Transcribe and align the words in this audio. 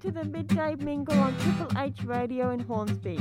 to 0.00 0.10
the 0.10 0.24
Midday 0.24 0.76
Mingle 0.76 1.18
on 1.18 1.36
Triple 1.40 1.78
H 1.78 2.04
Radio 2.04 2.50
in 2.50 2.60
Hornsby. 2.60 3.16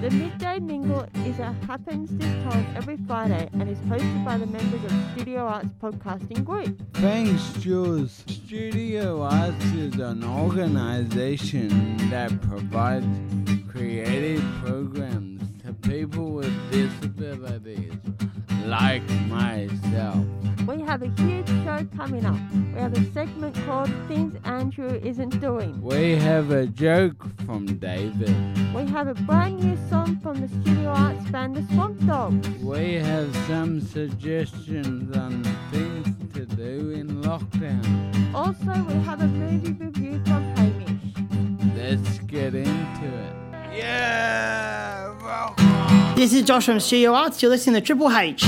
The 0.00 0.10
Midday 0.10 0.58
Mingle 0.58 1.06
is 1.24 1.38
a 1.38 1.52
happens 1.66 2.10
this 2.10 2.32
time 2.42 2.66
every 2.74 2.96
Friday 3.06 3.48
and 3.52 3.68
is 3.68 3.78
hosted 3.80 4.24
by 4.24 4.38
the 4.38 4.46
members 4.46 4.84
of 4.84 4.92
Studio 5.12 5.46
Arts 5.46 5.68
Podcasting 5.80 6.44
Group. 6.44 6.80
Thanks, 6.94 7.52
Jules. 7.60 8.24
Studio 8.26 9.22
Arts 9.22 9.64
is 9.74 9.94
an 10.00 10.24
organization 10.24 11.96
that 12.10 12.40
provides 12.42 13.06
creative 13.68 14.42
programs 14.64 15.33
people 15.94 16.32
with 16.32 16.52
disabilities, 16.72 17.92
like 18.66 19.08
myself. 19.28 20.26
We 20.66 20.80
have 20.80 21.02
a 21.02 21.22
huge 21.22 21.46
show 21.62 21.86
coming 21.96 22.26
up. 22.26 22.40
We 22.74 22.80
have 22.80 22.94
a 22.94 23.12
segment 23.12 23.54
called 23.64 23.92
Things 24.08 24.34
Andrew 24.44 25.00
Isn't 25.04 25.40
Doing. 25.40 25.80
We 25.80 26.16
have 26.16 26.50
a 26.50 26.66
joke 26.66 27.24
from 27.46 27.66
David. 27.78 28.34
We 28.74 28.86
have 28.86 29.06
a 29.06 29.14
brand 29.14 29.62
new 29.62 29.78
song 29.88 30.18
from 30.18 30.40
the 30.40 30.48
Studio 30.48 30.88
Arts 30.88 31.30
band 31.30 31.54
The 31.54 31.72
Swamp 31.72 32.04
Dogs. 32.06 32.48
We 32.58 32.94
have 32.94 33.32
some 33.46 33.80
suggestions 33.80 35.16
on 35.16 35.44
things 35.70 36.08
to 36.34 36.44
do 36.44 36.90
in 36.90 37.22
lockdown. 37.22 38.34
Also, 38.34 38.72
we 38.82 38.94
have 39.04 39.20
a 39.20 39.28
movie 39.28 39.72
review 39.74 40.20
from 40.24 40.42
Hamish. 40.56 41.76
Let's 41.76 42.18
get 42.18 42.56
into 42.56 43.04
it. 43.04 43.34
Yeah! 43.76 44.74
welcome. 45.24 45.63
This 46.16 46.32
is 46.32 46.44
Josh 46.44 46.66
from 46.66 46.78
Studio 46.78 47.12
Arts. 47.12 47.42
You're 47.42 47.50
listening 47.50 47.74
to 47.74 47.80
Triple 47.80 48.08
H. 48.16 48.44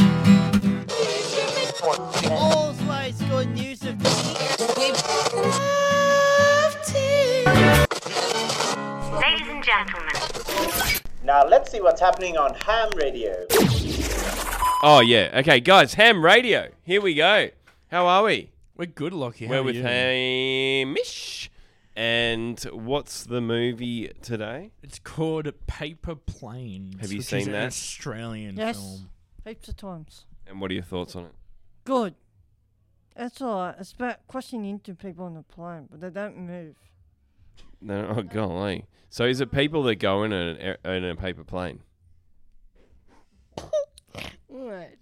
Always 2.31 3.21
good 3.23 3.49
news 3.51 3.83
of 3.83 4.01
Ladies 9.21 9.49
and 9.49 9.65
gentlemen, 9.65 10.13
Now 11.25 11.45
let's 11.45 11.73
see 11.73 11.81
what's 11.81 12.01
happening 12.01 12.37
on 12.37 12.55
ham 12.55 12.89
radio. 12.95 13.35
Oh 14.85 15.03
yeah. 15.05 15.31
Okay, 15.41 15.59
guys. 15.59 15.95
Ham 15.95 16.25
radio. 16.25 16.69
Here 16.85 17.01
we 17.01 17.15
go. 17.17 17.49
How 17.91 18.07
are 18.07 18.23
we? 18.23 18.51
We're 18.77 18.87
good, 18.87 19.13
Lockie. 19.13 19.47
How 19.47 19.55
We're 19.55 19.59
are 19.59 19.63
with 19.65 19.75
you? 19.75 19.83
Hamish. 19.83 21.36
And 21.97 22.61
what's 22.73 23.25
the 23.25 23.41
movie 23.41 24.11
today? 24.21 24.71
It's 24.83 24.99
called 24.99 25.51
Paper 25.67 26.15
Planes. 26.15 27.01
Have 27.01 27.11
you 27.11 27.19
which 27.19 27.27
seen 27.27 27.41
is 27.41 27.47
an 27.47 27.53
that? 27.55 27.67
Australian 27.69 28.57
Yes. 28.57 28.77
film. 28.79 29.11
heaps 29.47 29.69
of 29.69 29.77
times. 29.77 30.27
And 30.47 30.61
what 30.61 30.71
are 30.71 30.75
your 30.75 30.83
thoughts 30.83 31.17
on 31.17 31.25
it? 31.25 31.33
Good. 31.85 32.15
It's 33.17 33.41
alright. 33.41 33.77
It's 33.79 33.93
about 33.93 34.27
crashing 34.29 34.67
into 34.67 34.95
people 34.95 35.25
on 35.25 35.35
the 35.35 35.43
plane, 35.43 35.89
but 35.91 36.01
they 36.01 36.11
don't 36.11 36.37
move. 36.37 36.77
No, 37.81 38.15
oh 38.17 38.23
golly. 38.23 38.85
So 39.09 39.25
is 39.25 39.41
it 39.41 39.51
people 39.51 39.83
that 39.85 39.95
go 39.97 40.23
in 40.25 40.33
a 40.33 40.77
in 40.85 41.05
a 41.05 41.17
paper 41.17 41.45
plane? 41.45 41.81
Right. 44.59 44.97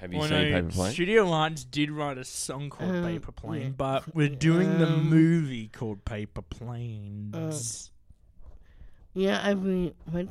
Have 0.00 0.12
you 0.12 0.18
Well, 0.18 0.28
seen 0.28 0.50
no, 0.50 0.60
Paper 0.60 0.70
Plane? 0.72 0.92
Studio 0.92 1.30
Arts 1.32 1.64
did 1.64 1.90
write 1.90 2.18
a 2.18 2.24
song 2.24 2.68
called 2.70 2.94
Um, 2.96 3.04
Paper 3.04 3.32
Plane, 3.32 3.62
yeah. 3.62 3.68
but 3.76 4.14
we're 4.14 4.28
doing 4.28 4.78
the 4.78 4.86
Um, 4.86 5.08
movie 5.08 5.68
called 5.68 6.04
Paper 6.04 6.42
Planes. 6.42 7.90
Yeah, 9.14 9.40
I 9.42 9.54
mean, 9.54 9.94
what? 10.10 10.28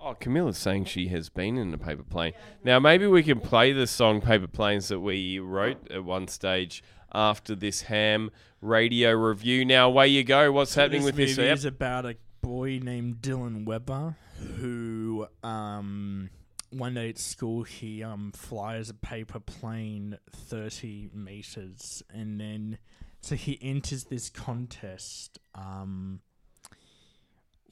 Oh, 0.00 0.14
Camilla's 0.14 0.58
saying 0.58 0.86
she 0.86 1.08
has 1.08 1.28
been 1.30 1.56
in 1.56 1.72
a 1.72 1.78
paper 1.78 2.02
plane. 2.02 2.32
Now 2.62 2.78
maybe 2.78 3.06
we 3.06 3.22
can 3.22 3.40
play 3.40 3.72
the 3.72 3.86
song 3.86 4.20
Paper 4.20 4.46
Planes 4.48 4.88
that 4.88 5.00
we 5.00 5.38
wrote 5.38 5.90
at 5.90 6.04
one 6.04 6.28
stage 6.28 6.82
after 7.12 7.54
this 7.54 7.82
ham 7.82 8.30
radio 8.60 9.12
review. 9.12 9.64
Now 9.64 9.88
away 9.88 10.08
you 10.08 10.22
go. 10.24 10.52
What's 10.52 10.72
So 10.72 10.82
happening 10.82 11.04
with 11.04 11.16
this? 11.16 11.36
movie 11.38 11.48
Yep. 11.48 11.56
is 11.56 11.64
about 11.64 12.04
a 12.04 12.16
boy 12.42 12.80
named 12.82 13.22
Dylan 13.22 13.64
Webber 13.64 14.16
who 14.58 15.26
um 15.42 16.28
one 16.74 16.94
day 16.94 17.08
at 17.08 17.18
school 17.18 17.62
he 17.62 18.02
um 18.02 18.32
flies 18.32 18.90
a 18.90 18.94
paper 18.94 19.40
plane 19.40 20.18
30 20.30 21.10
meters 21.14 22.02
and 22.12 22.40
then 22.40 22.78
so 23.20 23.34
he 23.34 23.58
enters 23.62 24.04
this 24.04 24.28
contest 24.28 25.38
um 25.54 26.20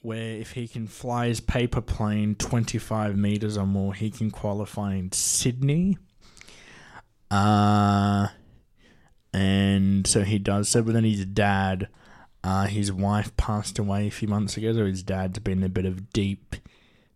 where 0.01 0.35
if 0.35 0.51
he 0.51 0.67
can 0.67 0.87
fly 0.87 1.27
his 1.27 1.39
paper 1.39 1.81
plane 1.81 2.35
25 2.35 3.17
meters 3.17 3.57
or 3.57 3.65
more 3.65 3.93
he 3.93 4.09
can 4.09 4.31
qualify 4.31 4.95
in 4.95 5.11
Sydney 5.11 5.97
uh 7.31 8.27
and 9.33 10.05
so 10.05 10.23
he 10.23 10.37
does 10.37 10.69
so 10.69 10.81
but 10.81 10.93
then 10.93 11.03
his 11.03 11.25
dad 11.25 11.87
uh, 12.43 12.65
his 12.67 12.91
wife 12.91 13.35
passed 13.37 13.79
away 13.79 14.07
a 14.07 14.11
few 14.11 14.27
months 14.27 14.57
ago, 14.57 14.73
so 14.73 14.85
his 14.85 15.01
dad's 15.01 15.39
been 15.39 15.59
in 15.59 15.63
a 15.63 15.69
bit 15.69 15.85
of 15.85 16.11
deep 16.11 16.57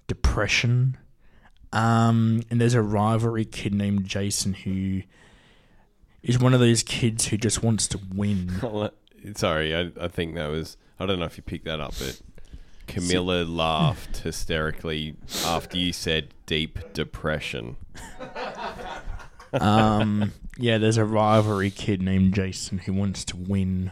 depression. 0.08 0.98
Um, 1.74 2.44
and 2.50 2.62
there's 2.62 2.74
a 2.74 2.82
rivalry 2.82 3.46
kid 3.46 3.74
named 3.74 4.06
Jason 4.06 4.54
who 4.54 5.02
is 6.24 6.40
one 6.40 6.54
of 6.54 6.60
those 6.60 6.84
kids 6.84 7.28
who 7.28 7.38
just 7.38 7.64
wants 7.64 7.88
to 7.90 8.00
win. 8.14 8.90
Sorry, 9.36 9.76
I, 9.76 9.92
I 10.00 10.08
think 10.08 10.36
that 10.36 10.48
was. 10.48 10.78
I 11.00 11.06
don't 11.06 11.20
know 11.20 11.26
if 11.26 11.38
you 11.38 11.44
picked 11.44 11.66
that 11.66 11.80
up, 11.80 11.94
but 12.00 12.20
Camilla 12.88 13.44
laughed 13.48 14.18
hysterically 14.18 15.16
after 15.46 15.78
you 15.78 15.94
said 15.94 16.34
deep 16.46 16.94
depression. 16.94 17.76
Um, 19.54 20.34
yeah, 20.58 20.78
there's 20.78 20.98
a 20.98 21.06
rivalry 21.06 21.70
kid 21.70 22.02
named 22.02 22.34
Jason 22.34 22.80
who 22.80 22.94
wants 22.94 23.24
to 23.26 23.38
win. 23.38 23.92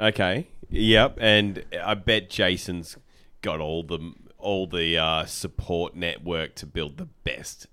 Okay. 0.00 0.48
Yep. 0.70 1.18
And 1.20 1.64
I 1.82 1.94
bet 1.94 2.30
Jason's 2.30 2.96
got 3.42 3.60
all 3.60 3.82
the 3.82 4.14
all 4.42 4.66
the 4.66 4.98
uh, 4.98 5.24
support 5.24 5.94
network 5.94 6.54
to 6.56 6.66
build 6.66 6.98
the 6.98 7.06
best 7.24 7.66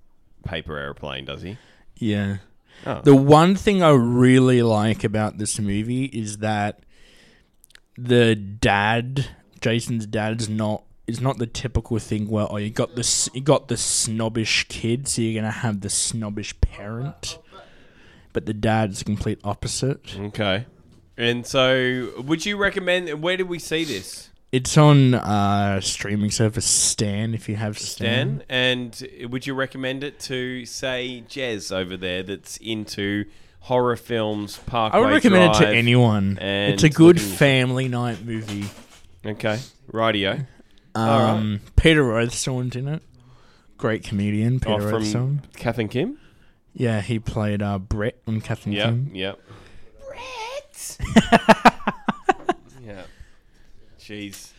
paper 0.43 0.77
airplane, 0.77 1.25
does 1.25 1.41
he? 1.41 1.57
Yeah. 1.95 2.37
Oh. 2.85 3.01
The 3.01 3.15
one 3.15 3.55
thing 3.55 3.83
I 3.83 3.89
really 3.91 4.61
like 4.61 5.03
about 5.03 5.37
this 5.37 5.59
movie 5.59 6.05
is 6.05 6.37
that 6.37 6.81
the 7.97 8.35
dad, 8.35 9.27
Jason's 9.61 10.05
dad, 10.05 10.39
is 10.41 10.49
not 10.49 10.83
is 11.07 11.19
not 11.19 11.39
the 11.39 11.47
typical 11.47 11.97
thing 11.97 12.29
where 12.29 12.45
oh 12.49 12.57
you 12.57 12.69
got 12.69 12.95
this 12.95 13.29
you 13.33 13.41
got 13.41 13.67
the 13.67 13.77
snobbish 13.77 14.67
kid, 14.69 15.07
so 15.07 15.21
you're 15.21 15.41
gonna 15.41 15.51
have 15.51 15.81
the 15.81 15.89
snobbish 15.89 16.59
parent. 16.61 17.39
But 18.31 18.45
the 18.45 18.53
dad's 18.53 18.99
the 18.99 19.05
complete 19.05 19.39
opposite. 19.43 20.15
Okay. 20.17 20.65
And 21.17 21.45
so, 21.45 22.13
would 22.19 22.45
you 22.45 22.55
recommend? 22.55 23.21
Where 23.21 23.35
did 23.35 23.49
we 23.49 23.59
see 23.59 23.83
this, 23.83 24.29
It's 24.51 24.77
on 24.77 25.13
uh 25.13 25.79
streaming 25.81 26.31
service 26.31 26.65
Stan 26.65 27.33
if 27.35 27.47
you 27.47 27.55
have 27.55 27.77
Stan. 27.77 28.39
Dan? 28.39 28.43
And 28.49 29.07
would 29.29 29.45
you 29.45 29.53
recommend 29.53 30.03
it 30.03 30.19
to 30.21 30.65
say 30.65 31.23
Jez 31.29 31.71
over 31.75 31.95
there 31.97 32.23
that's 32.23 32.57
into 32.57 33.25
horror 33.61 33.95
films? 33.95 34.57
Parkway 34.65 34.99
I 34.99 35.03
would 35.03 35.11
recommend 35.11 35.55
it 35.55 35.59
to 35.59 35.67
anyone. 35.67 36.39
and 36.41 36.73
It's 36.73 36.83
a 36.83 36.89
good 36.89 37.17
looking- 37.17 37.35
family 37.35 37.87
night 37.87 38.25
movie. 38.25 38.65
Okay, 39.25 39.59
radio. 39.91 40.39
Um, 40.95 41.61
Peter 41.75 42.01
Rowsthorn's 42.03 42.75
in 42.75 42.87
it. 42.87 43.03
Great 43.77 44.03
comedian, 44.03 44.59
Peter 44.59 44.73
Oh, 44.73 44.79
from 44.89 45.03
Rowsthorn. 45.03 45.39
Kath 45.55 45.77
and 45.77 45.91
Kim. 45.91 46.17
Yeah, 46.73 47.01
he 47.01 47.19
played 47.19 47.61
uh, 47.61 47.77
Brett 47.77 48.17
on 48.27 48.41
Captain 48.41 48.71
Yep, 48.71 48.85
Kim. 48.85 49.11
yep. 49.13 49.39
yeah. 49.39 49.45
Jeez. 54.09 54.51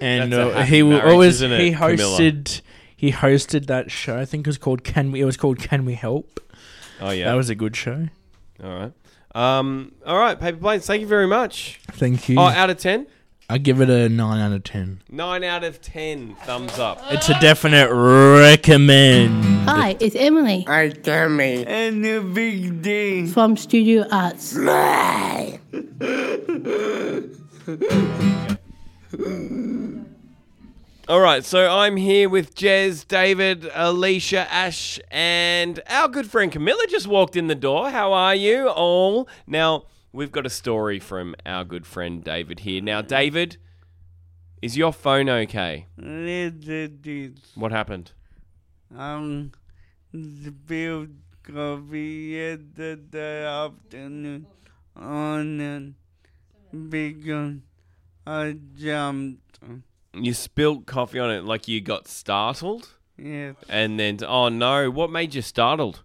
And 0.00 0.32
That's 0.32 0.38
a 0.38 0.50
uh, 0.50 0.52
happy 0.58 0.70
he 0.70 0.78
w- 0.80 0.96
marriage, 0.98 1.12
always 1.12 1.34
isn't 1.36 1.52
it, 1.52 1.60
he 1.60 1.72
Camilla? 1.72 1.96
hosted 2.18 2.60
he 2.96 3.12
hosted 3.12 3.66
that 3.66 3.90
show. 3.90 4.18
I 4.18 4.24
think 4.26 4.46
it 4.46 4.50
was 4.50 4.58
called 4.58 4.84
Can 4.84 5.10
We. 5.10 5.20
It 5.20 5.24
was 5.24 5.36
called 5.38 5.58
Can 5.58 5.84
We 5.86 5.94
Help. 5.94 6.38
Oh 7.00 7.10
yeah. 7.10 7.24
That 7.26 7.34
was 7.34 7.48
a 7.48 7.54
good 7.54 7.74
show. 7.76 8.08
all 8.62 8.70
right. 8.70 8.92
Um. 9.34 9.92
All 10.04 10.18
right. 10.18 10.38
Paper 10.38 10.58
planes. 10.58 10.86
Thank 10.86 11.00
you 11.00 11.06
very 11.06 11.26
much. 11.26 11.80
Thank 11.92 12.28
you. 12.28 12.36
Oh, 12.38 12.42
out 12.42 12.68
of 12.68 12.78
ten. 12.78 13.06
I 13.48 13.58
give 13.58 13.80
it 13.80 13.88
a 13.90 14.08
nine 14.08 14.38
out 14.38 14.52
of 14.52 14.64
ten. 14.64 15.00
Nine 15.10 15.42
out 15.44 15.64
of 15.64 15.80
ten. 15.80 16.36
Thumbs 16.44 16.78
up. 16.78 17.00
It's 17.10 17.28
a 17.28 17.40
definite 17.40 17.90
recommend. 17.92 19.44
Hi, 19.68 19.96
it's 19.98 20.14
Emily 20.14 20.64
I 20.68 20.90
tell 20.90 21.28
me. 21.28 21.64
And 21.66 22.04
the 22.04 22.20
big 22.20 22.80
day. 22.82 23.26
from 23.26 23.56
Studio 23.56 24.06
Arts. 24.10 24.54
All 31.08 31.20
right. 31.20 31.44
So 31.44 31.68
I'm 31.68 31.96
here 31.96 32.28
with 32.28 32.54
Jez, 32.54 33.06
David, 33.06 33.68
Alicia, 33.74 34.46
Ash, 34.52 35.00
and 35.10 35.80
our 35.88 36.08
good 36.08 36.30
friend 36.30 36.52
Camilla 36.52 36.84
just 36.88 37.08
walked 37.08 37.34
in 37.34 37.48
the 37.48 37.54
door. 37.54 37.90
How 37.90 38.12
are 38.12 38.34
you 38.34 38.68
all? 38.68 39.28
Now 39.46 39.86
we've 40.12 40.30
got 40.30 40.46
a 40.46 40.50
story 40.50 41.00
from 41.00 41.34
our 41.44 41.64
good 41.64 41.86
friend 41.86 42.22
David 42.22 42.60
here. 42.60 42.80
Now, 42.80 43.02
David, 43.02 43.56
is 44.62 44.76
your 44.76 44.92
phone 44.92 45.28
okay? 45.28 45.86
What 47.54 47.72
happened? 47.72 48.12
Um, 48.96 49.52
the 50.12 50.50
bill 50.50 51.06
coffee 51.42 52.34
yesterday 52.36 53.44
afternoon 53.46 54.46
on 54.94 55.60
a 56.72 56.76
big 56.76 57.28
I 58.30 58.54
jumped. 58.76 59.58
You 60.14 60.34
spilt 60.34 60.86
coffee 60.86 61.18
on 61.18 61.32
it 61.32 61.44
like 61.44 61.66
you 61.66 61.80
got 61.80 62.06
startled? 62.06 62.94
Yes. 63.18 63.56
And 63.68 63.98
then, 63.98 64.18
oh 64.24 64.48
no, 64.48 64.88
what 64.88 65.10
made 65.10 65.34
you 65.34 65.42
startled? 65.42 66.04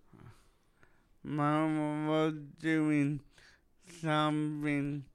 Mama 1.24 2.10
was 2.10 2.34
doing 2.60 3.20
something. 4.02 5.06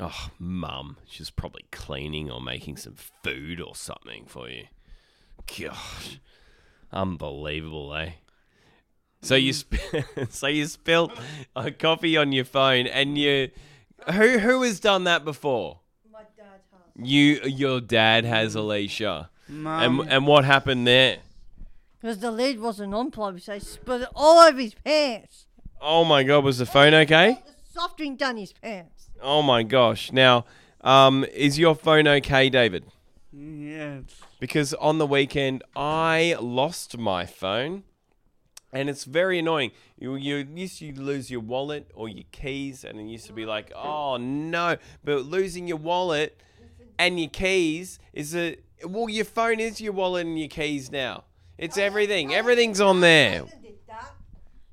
Oh, 0.00 0.30
mum. 0.38 0.96
She's 1.06 1.30
probably 1.30 1.66
cleaning 1.70 2.28
or 2.28 2.40
making 2.40 2.78
some 2.78 2.96
food 3.22 3.60
or 3.60 3.76
something 3.76 4.24
for 4.26 4.48
you. 4.48 4.64
Gosh. 5.46 6.18
Unbelievable, 6.92 7.94
eh? 7.94 8.10
So 9.22 9.36
you 9.36 9.52
sp- 9.54 9.78
so 10.30 10.48
you 10.48 10.66
spilt 10.66 11.12
a 11.54 11.70
coffee 11.70 12.16
on 12.16 12.32
your 12.32 12.44
phone 12.44 12.88
and 12.88 13.16
you 13.16 13.50
who 14.12 14.38
who 14.38 14.62
has 14.62 14.80
done 14.80 15.04
that 15.04 15.24
before? 15.24 15.79
My 17.00 17.06
dad 17.06 17.06
has. 17.06 17.10
You 17.10 17.40
your 17.44 17.80
dad 17.80 18.24
has 18.24 18.54
Alicia. 18.54 19.30
Mum, 19.48 20.00
And 20.00 20.12
and 20.12 20.26
what 20.26 20.44
happened 20.44 20.86
there? 20.86 21.18
Because 22.00 22.18
the 22.18 22.30
lid 22.30 22.60
wasn't 22.60 22.94
unplugged, 22.94 23.12
properly, 23.14 23.40
so 23.40 23.52
he 23.54 23.60
spilled 23.60 24.02
it 24.02 24.08
all 24.14 24.38
over 24.38 24.60
his 24.60 24.74
pants. 24.74 25.46
Oh 25.80 26.04
my 26.04 26.22
god, 26.22 26.44
was 26.44 26.58
the 26.58 26.66
phone 26.66 26.94
okay? 26.94 27.42
The 27.44 27.80
soft 27.80 27.96
drink 27.98 28.18
down 28.18 28.36
his 28.36 28.52
pants. 28.52 29.10
Oh 29.20 29.42
my 29.42 29.62
gosh. 29.62 30.12
Now, 30.12 30.44
um 30.82 31.24
is 31.34 31.58
your 31.58 31.74
phone 31.74 32.06
okay, 32.08 32.48
David? 32.48 32.84
yes. 33.32 34.02
because 34.40 34.74
on 34.74 34.98
the 34.98 35.06
weekend 35.06 35.62
I 35.76 36.36
lost 36.40 36.98
my 36.98 37.26
phone, 37.26 37.84
and 38.72 38.88
it's 38.88 39.04
very 39.04 39.38
annoying. 39.38 39.72
You 39.98 40.14
you 40.14 40.36
used 40.54 40.78
to 40.78 40.92
lose 40.92 41.30
your 41.30 41.40
wallet 41.40 41.90
or 41.94 42.08
your 42.08 42.24
keys, 42.32 42.84
and 42.84 42.98
it 42.98 43.04
used 43.04 43.26
to 43.26 43.32
be 43.32 43.44
like, 43.46 43.72
oh 43.74 44.16
no! 44.16 44.76
But 45.04 45.26
losing 45.26 45.68
your 45.68 45.76
wallet 45.76 46.40
and 47.00 47.18
your 47.18 47.30
keys 47.30 47.98
is 48.12 48.36
a 48.36 48.56
well, 48.84 49.08
your 49.08 49.24
phone 49.24 49.58
is 49.58 49.80
your 49.80 49.92
wallet 49.92 50.26
and 50.26 50.38
your 50.38 50.48
keys 50.48 50.90
now. 50.90 51.24
It's 51.58 51.76
everything. 51.76 52.32
Everything's 52.34 52.80
on 52.80 53.00
there. 53.00 53.44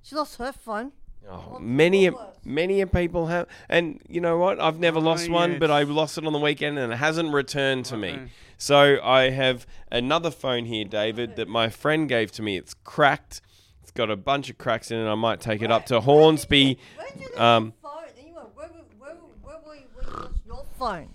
She 0.02 0.16
lost 0.16 0.38
her 0.38 0.52
phone. 0.54 0.92
Oh, 1.30 1.58
many 1.60 2.10
many 2.46 2.80
a 2.80 2.88
people 2.88 3.28
have, 3.28 3.48
and 3.68 4.02
you 4.08 4.22
know 4.22 4.38
what? 4.38 4.62
I've 4.62 4.80
never 4.80 5.02
lost 5.02 5.30
one, 5.30 5.52
yes. 5.52 5.60
but 5.60 5.70
I 5.70 5.84
lost 5.84 6.18
it 6.18 6.26
on 6.26 6.32
the 6.32 6.40
weekend, 6.40 6.80
and 6.80 6.94
it 6.94 6.96
hasn't 6.96 7.34
returned 7.34 7.84
to 7.86 7.98
me. 7.98 8.18
So 8.58 9.00
I 9.04 9.30
have 9.32 9.68
another 9.92 10.32
phone 10.32 10.66
here, 10.66 10.86
David, 10.86 11.36
that 11.36 11.50
my 11.50 11.68
friend 11.68 12.08
gave 12.08 12.32
to 12.34 12.42
me. 12.42 12.56
It's 12.56 12.74
cracked. 12.86 13.42
It's 13.82 13.92
got 13.92 14.10
a 14.10 14.16
bunch 14.16 14.50
of 14.50 14.58
cracks 14.58 14.90
in 14.90 15.00
it. 15.00 15.10
I 15.10 15.16
might 15.16 15.42
take 15.42 15.62
it 15.62 15.72
up 15.72 15.86
to 15.88 16.00
Hornsby. 16.00 16.78
Where 16.96 17.08
did 17.08 17.22
you 17.22 17.42
Um, 17.42 17.74
phone? 17.82 17.92
Anyway, 18.18 18.42
where, 18.56 18.70
where, 18.70 18.78
where, 18.98 19.16
where, 19.44 19.60
were 19.66 19.76
you, 19.76 19.88
where 19.94 20.24
you 20.24 20.30
your 20.46 20.66
phone? 20.80 21.10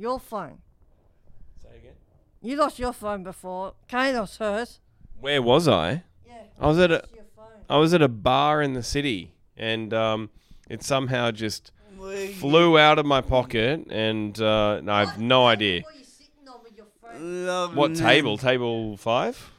Your 0.00 0.18
phone. 0.18 0.62
Say 1.62 1.76
again. 1.76 1.92
You 2.40 2.56
lost 2.56 2.78
your 2.78 2.94
phone 2.94 3.22
before. 3.22 3.74
Kay 3.86 4.16
lost 4.16 4.38
hers. 4.38 4.80
Where 5.20 5.42
was 5.42 5.68
I? 5.68 6.04
Yeah. 6.26 6.44
I 6.58 6.66
was 6.68 6.78
at 6.78 6.90
a 6.90 7.04
Your 7.14 7.24
phone. 7.36 7.44
I 7.68 7.76
was 7.76 7.92
at 7.92 8.00
a 8.00 8.08
bar 8.08 8.62
in 8.62 8.72
the 8.72 8.82
city, 8.82 9.34
and 9.58 9.92
um, 9.92 10.30
it 10.70 10.82
somehow 10.82 11.32
just 11.32 11.70
flew 12.38 12.78
out 12.78 12.98
of 12.98 13.04
my 13.04 13.20
pocket, 13.20 13.88
and 13.90 14.40
uh, 14.40 14.80
I 14.88 15.00
have 15.04 15.20
no 15.20 15.46
idea. 15.46 15.82
What 15.82 15.92
were 15.92 15.98
you 15.98 16.04
sitting 16.06 16.48
on 16.48 16.62
with 16.62 16.76
your 16.78 16.86
phone? 17.02 17.46
Love 17.46 17.76
What 17.76 17.94
table? 17.94 18.38
Table 18.38 18.96
five? 18.96 19.50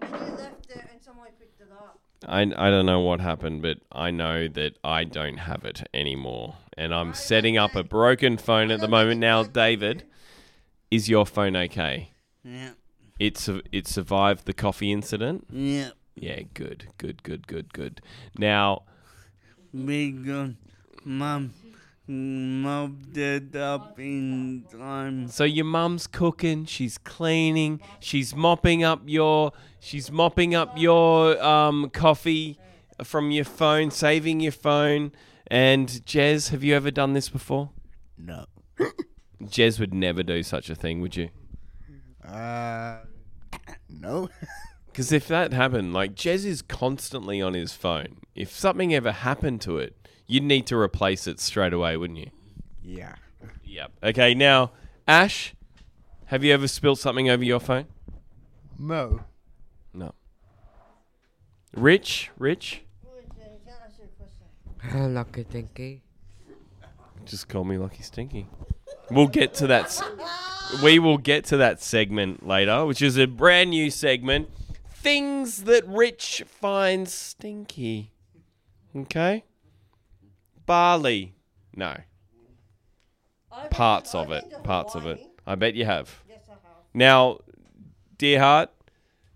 And 0.00 0.10
you 0.10 0.16
left 0.36 0.70
it 0.70 0.86
and 0.90 1.02
somebody 1.02 1.32
picked 1.38 1.60
it 1.60 1.68
up. 1.70 1.98
I, 2.26 2.40
I 2.40 2.70
don't 2.70 2.86
know 2.86 3.00
what 3.00 3.20
happened, 3.20 3.60
but 3.60 3.80
I 3.92 4.10
know 4.10 4.48
that 4.48 4.78
I 4.82 5.04
don't 5.04 5.36
have 5.36 5.66
it 5.66 5.86
anymore. 5.92 6.54
And 6.76 6.94
I'm 6.94 7.14
setting 7.14 7.56
up 7.56 7.74
a 7.74 7.82
broken 7.82 8.36
phone 8.36 8.70
at 8.70 8.80
the 8.80 8.88
moment. 8.88 9.18
Now, 9.20 9.42
David, 9.42 10.04
is 10.90 11.08
your 11.08 11.24
phone 11.26 11.56
okay? 11.56 12.10
Yeah. 12.44 12.70
It, 13.18 13.38
su- 13.38 13.62
it 13.72 13.86
survived 13.86 14.44
the 14.44 14.52
coffee 14.52 14.92
incident? 14.92 15.46
Yeah. 15.50 15.90
Yeah, 16.14 16.40
good, 16.54 16.88
good, 16.98 17.22
good, 17.22 17.46
good, 17.46 17.72
good. 17.72 18.00
Now, 18.38 18.82
Because 19.72 20.50
mum 21.04 21.52
mopped 22.08 23.16
it 23.16 23.56
up 23.56 23.98
in 23.98 24.64
time. 24.70 25.28
so 25.28 25.44
your 25.44 25.64
mum's 25.64 26.06
cooking, 26.06 26.64
she's 26.66 26.98
cleaning, 26.98 27.80
she's 28.00 28.34
mopping 28.34 28.84
up 28.84 29.02
your, 29.06 29.52
she's 29.80 30.10
mopping 30.12 30.54
up 30.54 30.72
your 30.76 31.42
um, 31.42 31.90
coffee 31.90 32.58
from 33.02 33.30
your 33.30 33.44
phone, 33.44 33.90
saving 33.90 34.40
your 34.40 34.52
phone. 34.52 35.12
And 35.48 35.88
Jez, 35.88 36.50
have 36.50 36.64
you 36.64 36.74
ever 36.74 36.90
done 36.90 37.12
this 37.12 37.28
before? 37.28 37.70
No. 38.18 38.46
Jez 39.44 39.78
would 39.78 39.94
never 39.94 40.22
do 40.22 40.42
such 40.42 40.70
a 40.70 40.74
thing, 40.74 41.00
would 41.00 41.16
you? 41.16 41.28
Uh, 42.26 42.98
no. 43.88 44.28
Because 44.86 45.12
if 45.12 45.28
that 45.28 45.52
happened, 45.52 45.92
like 45.92 46.14
Jez 46.14 46.46
is 46.46 46.62
constantly 46.62 47.42
on 47.42 47.52
his 47.52 47.74
phone. 47.74 48.16
If 48.34 48.50
something 48.50 48.94
ever 48.94 49.12
happened 49.12 49.60
to 49.60 49.76
it, 49.76 49.94
you'd 50.26 50.42
need 50.42 50.66
to 50.68 50.76
replace 50.78 51.26
it 51.26 51.38
straight 51.38 51.74
away, 51.74 51.98
wouldn't 51.98 52.18
you? 52.18 52.30
yeah. 52.82 53.16
Yep. 53.62 53.92
Okay, 54.02 54.32
now, 54.32 54.72
Ash, 55.06 55.54
have 56.26 56.42
you 56.42 56.54
ever 56.54 56.66
spilled 56.66 56.98
something 56.98 57.28
over 57.28 57.44
your 57.44 57.60
phone? 57.60 57.84
No. 58.78 59.20
No. 59.92 60.14
Rich, 61.74 62.30
Rich, 62.38 62.82
Hello, 64.90 65.08
Lucky 65.08 65.44
Stinky. 65.44 66.02
just 67.24 67.48
call 67.48 67.64
me 67.64 67.76
Lucky 67.76 68.02
Stinky. 68.02 68.46
We'll 69.10 69.26
get 69.28 69.54
to 69.54 69.66
that. 69.68 69.86
s- 69.86 70.02
We 70.82 70.98
will 70.98 71.18
get 71.18 71.44
to 71.46 71.56
that 71.58 71.80
segment 71.80 72.46
later, 72.46 72.84
which 72.86 73.00
is 73.02 73.16
a 73.16 73.26
brand 73.26 73.70
new 73.70 73.90
segment. 73.90 74.48
Things 74.90 75.64
that 75.64 75.86
Rich 75.86 76.44
finds 76.46 77.12
stinky. 77.12 78.10
Okay. 78.94 79.44
Barley. 80.66 81.34
No. 81.74 81.96
Parts 83.70 84.14
of 84.14 84.30
it. 84.32 84.44
Parts 84.64 84.94
of 84.94 85.06
it. 85.06 85.20
I 85.46 85.54
bet 85.54 85.74
you 85.74 85.84
have. 85.84 86.22
Yes 86.28 86.40
I 86.48 86.52
have. 86.52 86.60
Now, 86.92 87.38
dear 88.18 88.40
heart, 88.40 88.70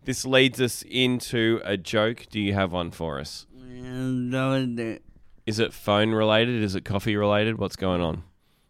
this 0.05 0.25
leads 0.25 0.61
us 0.61 0.83
into 0.83 1.61
a 1.65 1.77
joke. 1.77 2.27
Do 2.31 2.41
you 2.41 2.55
have 2.55 2.73
one 2.73 2.91
for 2.91 3.21
us? 3.21 3.47
And 3.57 4.33
that 4.35 4.47
was 4.49 4.79
it. 4.79 5.03
Is 5.51 5.59
it 5.59 5.73
phone 5.73 6.13
related? 6.13 6.63
Is 6.63 6.77
it 6.77 6.85
coffee 6.85 7.17
related? 7.17 7.59
What's 7.59 7.75
going 7.75 8.01
on? 8.01 8.23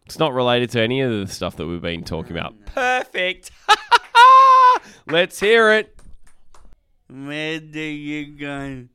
It's 0.07 0.17
not 0.17 0.33
related 0.33 0.71
to 0.71 0.81
any 0.81 1.01
of 1.01 1.11
the 1.11 1.27
stuff 1.31 1.55
that 1.57 1.67
we've 1.67 1.79
been 1.79 2.03
talking 2.03 2.35
about. 2.35 2.55
Perfect. 2.65 3.51
Let's 5.07 5.39
hear 5.39 5.71
it. 5.73 5.95
Where 7.07 7.59
do 7.59 7.79
you 7.79 8.35
go 8.35 8.87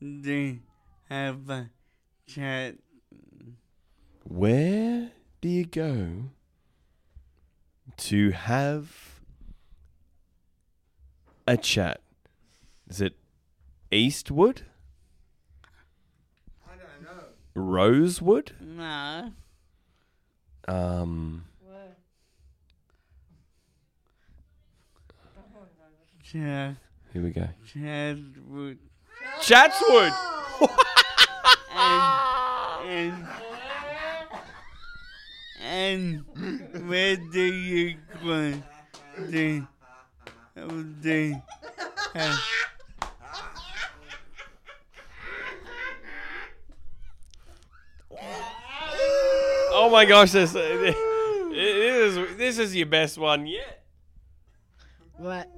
to 0.00 0.58
have 1.10 1.50
a 1.50 1.68
chat? 2.26 2.76
Where 4.22 5.10
do 5.42 5.48
you 5.50 5.66
go 5.66 6.30
to 7.98 8.30
have 8.30 9.20
a 11.46 11.58
chat? 11.58 12.00
Is 12.88 13.02
it 13.02 13.18
Eastwood? 13.90 14.62
I 17.56 17.60
don't 17.60 17.66
know. 17.66 17.72
Rosewood? 17.72 18.52
No. 18.60 19.32
Um, 20.66 21.44
Chat. 26.22 26.74
here 27.12 27.22
we 27.22 27.30
go. 27.30 27.46
Chatwood. 27.72 28.78
Chatswood! 29.42 30.12
And, 31.76 33.26
and, 35.62 36.24
and 36.24 36.88
where 36.88 37.16
do 37.16 37.42
you 37.42 37.96
go 38.22 38.54
to 39.30 39.66
have 42.14 42.38
Oh 49.84 49.90
my 49.90 50.06
gosh, 50.06 50.32
this, 50.32 50.52
this 50.52 50.96
is 51.52 52.36
this 52.38 52.58
is 52.58 52.74
your 52.74 52.86
best 52.86 53.18
one 53.18 53.46
yet. 53.46 53.84
What? 55.18 55.50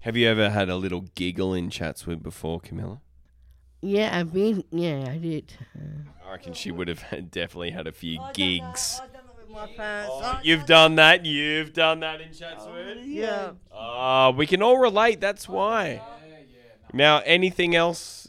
Have 0.00 0.16
you 0.16 0.26
ever 0.26 0.50
had 0.50 0.68
a 0.68 0.74
little 0.74 1.02
giggle 1.14 1.54
in 1.54 1.70
Chatswood 1.70 2.20
before, 2.20 2.58
Camilla? 2.58 3.00
Yeah, 3.80 4.18
I've 4.18 4.32
been. 4.32 4.64
Yeah, 4.72 5.06
I 5.08 5.18
did. 5.18 5.52
I 6.26 6.32
reckon 6.32 6.52
she 6.52 6.72
would 6.72 6.88
have 6.88 6.98
had, 7.02 7.30
definitely 7.30 7.70
had 7.70 7.86
a 7.86 7.92
few 7.92 8.18
gigs. 8.32 9.00
I 9.00 9.06
done 9.06 9.22
it 9.24 9.36
with 9.40 9.50
my 9.50 9.68
parents. 9.68 10.14
I- 10.20 10.40
You've 10.42 10.66
done 10.66 10.96
that. 10.96 11.24
You've 11.24 11.72
done 11.72 12.00
that 12.00 12.20
in 12.20 12.32
Chatswood. 12.32 13.02
Yeah. 13.04 13.52
Ah, 13.72 14.30
we 14.30 14.48
can 14.48 14.62
all 14.64 14.78
relate. 14.78 15.20
That's 15.20 15.48
why. 15.48 16.02
Now, 16.92 17.18
anything 17.24 17.76
else, 17.76 18.26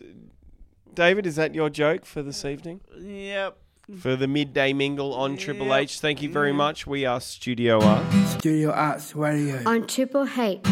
David? 0.94 1.26
Is 1.26 1.36
that 1.38 1.56
your 1.56 1.72
joke 1.72 2.06
for 2.06 2.22
this 2.22 2.46
evening? 2.46 2.82
Yep. 2.96 3.58
For 4.00 4.16
the 4.16 4.28
midday 4.28 4.74
mingle 4.74 5.14
on 5.14 5.38
Triple 5.38 5.74
H. 5.74 6.00
Thank 6.00 6.22
you 6.22 6.30
very 6.30 6.52
much. 6.52 6.88
We 6.88 7.06
are 7.06 7.22
Studio 7.22 7.80
Arts. 7.82 8.32
Studio 8.32 8.72
Arts 8.72 9.16
Radio. 9.16 9.62
on 9.66 9.86
Triple 9.88 10.28
H. 10.38 10.66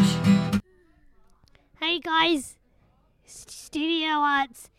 Hey 1.80 2.00
guys, 2.00 2.56
Studio 3.24 4.08
Arts 4.08 4.70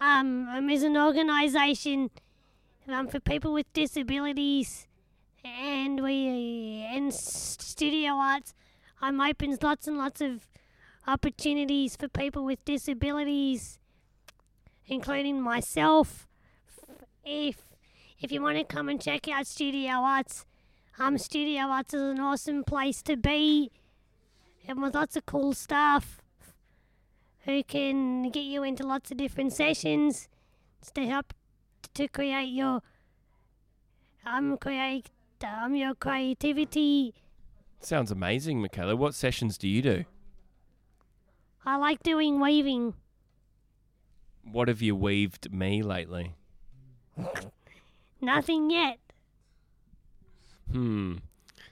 um, 0.00 0.48
um, 0.48 0.70
is 0.70 0.82
an 0.82 0.96
organisation 0.96 2.10
um, 2.88 3.08
for 3.08 3.20
people 3.20 3.52
with 3.52 3.72
disabilities, 3.72 4.86
and 5.44 6.02
we 6.02 6.86
and 6.88 7.12
Studio 7.12 8.12
Arts 8.12 8.54
um, 9.00 9.20
opens 9.20 9.62
lots 9.62 9.88
and 9.88 9.98
lots 9.98 10.20
of 10.20 10.46
opportunities 11.06 11.96
for 11.96 12.08
people 12.08 12.44
with 12.44 12.64
disabilities, 12.64 13.78
including 14.86 15.40
myself. 15.40 16.28
If 17.24 17.71
if 18.22 18.30
you 18.30 18.40
want 18.40 18.56
to 18.56 18.64
come 18.64 18.88
and 18.88 19.00
check 19.00 19.26
out 19.28 19.46
Studio 19.46 19.90
Arts, 19.90 20.46
um, 20.98 21.18
Studio 21.18 21.62
Arts 21.62 21.92
is 21.92 22.02
an 22.02 22.20
awesome 22.20 22.62
place 22.62 23.02
to 23.02 23.16
be, 23.16 23.72
and 24.66 24.80
with 24.80 24.94
lots 24.94 25.16
of 25.16 25.26
cool 25.26 25.52
stuff 25.52 26.22
who 27.40 27.64
can 27.64 28.30
get 28.30 28.44
you 28.44 28.62
into 28.62 28.86
lots 28.86 29.10
of 29.10 29.16
different 29.16 29.52
sessions 29.52 30.28
to 30.94 31.04
help 31.04 31.34
to 31.94 32.06
create 32.06 32.46
your 32.46 32.80
um 34.24 34.56
create 34.56 35.10
um 35.44 35.74
your 35.74 35.94
creativity. 35.96 37.14
Sounds 37.80 38.12
amazing, 38.12 38.60
Michaela. 38.62 38.94
What 38.94 39.16
sessions 39.16 39.58
do 39.58 39.68
you 39.68 39.82
do? 39.82 40.04
I 41.66 41.76
like 41.76 42.04
doing 42.04 42.40
weaving. 42.40 42.94
What 44.44 44.68
have 44.68 44.80
you 44.80 44.94
weaved 44.94 45.52
me 45.52 45.82
lately? 45.82 46.34
Nothing 48.22 48.70
yet. 48.70 48.98
Hmm. 50.70 51.16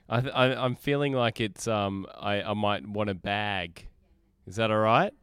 I, 0.08 0.20
th- 0.20 0.34
I 0.34 0.52
I'm 0.54 0.74
feeling 0.74 1.12
like 1.12 1.40
it's 1.40 1.68
um 1.68 2.06
I, 2.18 2.42
I 2.42 2.54
might 2.54 2.86
want 2.86 3.08
a 3.08 3.14
bag. 3.14 3.86
Is 4.46 4.56
that 4.56 4.70
all 4.70 4.78
right? 4.78 5.14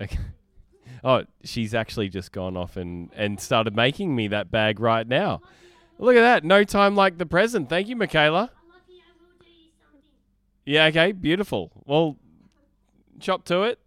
Okay. 0.00 0.18
Oh, 1.04 1.22
she's 1.44 1.74
actually 1.74 2.08
just 2.08 2.32
gone 2.32 2.56
off 2.56 2.76
and, 2.76 3.10
and 3.14 3.38
started 3.40 3.76
making 3.76 4.16
me 4.16 4.26
that 4.28 4.50
bag 4.50 4.80
right 4.80 5.06
now. 5.06 5.42
Look 6.00 6.16
at 6.16 6.22
that. 6.22 6.42
No 6.42 6.64
time 6.64 6.96
like 6.96 7.18
the 7.18 7.26
present. 7.26 7.68
Thank 7.68 7.86
you, 7.86 7.94
Michaela. 7.94 8.50
Yeah, 10.64 10.86
okay. 10.86 11.12
Beautiful. 11.12 11.70
Well, 11.84 12.16
chop 13.20 13.44
to 13.44 13.62
it. 13.62 13.78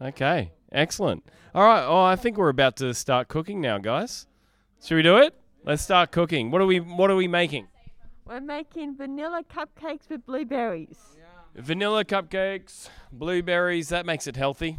Okay. 0.00 0.52
Excellent. 0.70 1.24
All 1.52 1.64
right. 1.64 1.84
Oh, 1.84 2.04
I 2.04 2.14
think 2.14 2.36
we're 2.36 2.48
about 2.48 2.76
to 2.76 2.94
start 2.94 3.26
cooking 3.26 3.60
now, 3.60 3.78
guys. 3.78 4.26
Should 4.86 4.94
we 4.94 5.02
do 5.02 5.16
it? 5.16 5.34
Let's 5.64 5.82
start 5.82 6.12
cooking. 6.12 6.52
What 6.52 6.62
are 6.62 6.66
we 6.66 6.78
what 6.78 7.10
are 7.10 7.16
we 7.16 7.26
making? 7.26 7.66
We're 8.24 8.40
making 8.40 8.96
vanilla 8.96 9.42
cupcakes 9.42 10.08
with 10.08 10.24
blueberries. 10.24 10.96
Vanilla 11.56 12.04
cupcakes, 12.04 12.88
blueberries, 13.10 13.88
that 13.88 14.06
makes 14.06 14.28
it 14.28 14.36
healthy. 14.36 14.78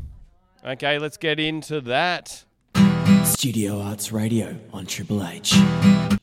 Okay, 0.65 0.97
let's 0.97 1.17
get 1.17 1.41
into 1.41 1.81
that. 1.81 2.45
Studio 3.25 3.81
Arts 3.81 4.13
Radio 4.13 4.57
on 4.71 4.85
Triple 4.85 5.27
H. 5.27 5.55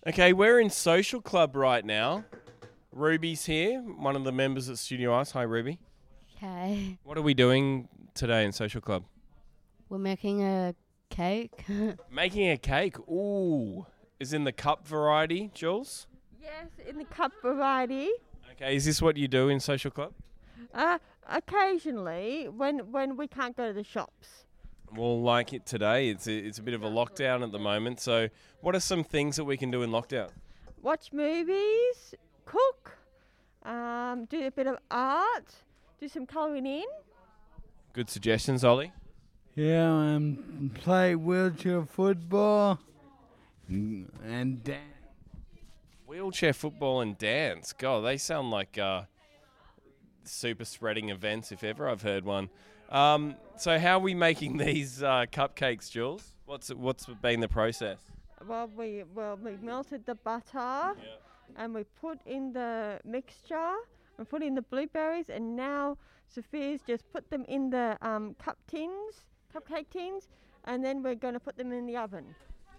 Okay, 0.07 0.33
we're 0.33 0.61
in 0.61 0.71
Social 0.71 1.21
Club 1.21 1.55
right 1.55 1.85
now. 1.85 2.25
Ruby's 2.91 3.45
here, 3.45 3.83
one 3.83 4.17
of 4.17 4.25
the 4.25 4.33
members 4.33 4.71
at 4.71 4.79
Studio 4.79 5.13
Arts. 5.13 5.33
Hi, 5.33 5.43
Ruby. 5.43 5.79
Okay. 6.39 6.97
What 7.03 7.19
are 7.19 7.23
we 7.23 7.35
doing 7.35 7.89
today 8.15 8.47
in 8.47 8.53
Social 8.53 8.81
Club? 8.81 9.05
We're 9.91 9.99
making 9.99 10.43
a 10.43 10.75
cake. 11.15 11.65
Making 12.11 12.51
a 12.51 12.57
cake. 12.57 12.99
Ooh. 13.09 13.87
Is 14.21 14.33
in 14.33 14.45
the 14.45 14.53
cup 14.53 14.87
variety, 14.87 15.51
Jules? 15.55 16.07
Yes, 16.41 16.69
in 16.89 16.99
the 16.99 17.05
cup 17.05 17.33
variety. 17.43 18.11
Okay, 18.53 18.77
is 18.77 18.85
this 18.85 19.03
what 19.03 19.17
you 19.17 19.29
do 19.29 19.49
in 19.49 19.61
Social 19.61 19.91
Club? 19.91 20.13
Uh, 20.73 20.99
occasionally, 21.29 22.49
when 22.49 22.91
when 22.93 23.17
we 23.17 23.27
can't 23.27 23.57
go 23.57 23.69
to 23.69 23.73
the 23.73 23.85
shops. 23.85 24.47
Well, 24.95 25.21
like 25.21 25.53
it 25.53 25.67
today, 25.67 26.09
it's 26.09 26.29
a, 26.29 26.37
it's 26.37 26.59
a 26.59 26.63
bit 26.63 26.75
of 26.75 26.85
a 26.85 26.89
lockdown 26.89 27.43
at 27.43 27.51
the 27.51 27.59
moment. 27.59 28.01
So, 28.01 28.29
what 28.61 28.77
are 28.77 28.81
some 28.81 29.03
things 29.03 29.37
that 29.37 29.45
we 29.45 29.57
can 29.57 29.71
do 29.71 29.83
in 29.83 29.91
lockdown? 29.91 30.31
Watch 30.83 31.13
movies, 31.13 32.15
cook, 32.45 32.97
um, 33.65 34.27
do 34.27 34.47
a 34.47 34.51
bit 34.51 34.69
of 34.69 34.79
art, 34.91 35.55
do 35.99 36.07
some 36.07 36.27
colouring 36.27 36.67
in. 36.67 36.85
Good 37.93 38.09
suggestions, 38.09 38.63
Ollie. 38.63 38.93
Yeah, 39.57 40.01
and 40.01 40.75
play 40.75 41.15
wheelchair 41.15 41.85
football 41.85 42.81
and 43.69 44.65
dance. 44.65 44.81
Wheelchair 46.07 46.53
football 46.53 47.01
and 47.01 47.17
dance. 47.17 47.73
God, 47.73 48.01
they 48.01 48.17
sound 48.17 48.51
like 48.51 48.79
uh, 48.79 49.03
super 50.25 50.65
spreading 50.65 51.11
events 51.11 51.53
if 51.53 51.63
ever 51.63 51.89
I've 51.89 52.03
heard 52.03 52.25
one. 52.25 52.51
Um, 52.91 53.37
so, 53.57 53.79
how 53.79 53.99
are 53.99 54.01
we 54.01 54.15
making 54.15 54.57
these 54.67 55.03
uh, 55.03 55.27
cupcakes, 55.33 55.91
Jules? 55.91 56.35
What's 56.47 56.71
what's 56.71 57.07
been 57.23 57.41
the 57.41 57.49
process? 57.49 57.99
Well, 58.47 58.69
we 58.77 59.05
well 59.15 59.39
we 59.43 59.57
melted 59.63 60.05
the 60.05 60.17
butter, 60.17 60.95
and 61.57 61.75
we 61.75 61.85
put 62.01 62.19
in 62.27 62.53
the 62.53 63.01
mixture. 63.05 63.75
and 64.19 64.29
put 64.29 64.43
in 64.43 64.55
the 64.55 64.63
blueberries, 64.63 65.29
and 65.29 65.57
now 65.57 65.97
Sophia's 66.29 66.81
just 66.87 67.05
put 67.13 67.31
them 67.31 67.45
in 67.49 67.71
the 67.71 67.97
um, 68.01 68.35
cup 68.35 68.59
tins, 68.69 69.25
cupcake 69.55 69.91
tins, 69.91 70.29
and 70.65 70.85
then 70.85 71.03
we're 71.03 71.15
going 71.15 71.35
to 71.35 71.41
put 71.41 71.57
them 71.57 71.73
in 71.73 71.87
the 71.87 71.97
oven. 71.97 72.35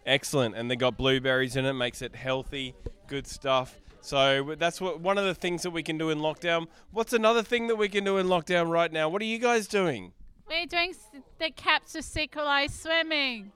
Excellent, 0.05 0.55
and 0.55 0.70
they 0.70 0.75
got 0.75 0.98
blueberries 0.98 1.55
in 1.55 1.65
it, 1.65 1.74
makes 1.74 2.01
it 2.01 2.15
healthy, 2.15 2.75
good 3.08 3.25
stuff. 3.25 3.79
So 4.01 4.55
that's 4.60 4.79
what 4.79 5.00
one 5.00 5.17
of 5.17 5.25
the 5.25 5.34
things 5.34 5.63
that 5.63 5.72
we 5.72 5.82
can 5.82 5.98
do 5.98 6.12
in 6.12 6.20
lockdown. 6.20 6.67
What's 6.91 7.13
another 7.13 7.41
thing 7.41 7.67
that 7.67 7.75
we 7.75 7.89
can 7.89 8.03
do 8.03 8.17
in 8.17 8.27
lockdown 8.27 8.70
right 8.70 8.91
now? 8.91 9.10
What 9.10 9.22
are 9.24 9.25
you 9.25 9.39
guys 9.39 9.67
doing? 9.67 10.13
We're 10.48 10.67
doing 10.67 10.94
the 11.39 11.50
caps 11.50 11.96
of 11.96 12.03
synchronized 12.03 12.75
swimming. 12.75 13.51